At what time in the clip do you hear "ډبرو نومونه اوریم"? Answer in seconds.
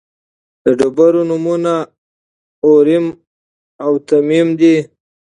0.79-3.05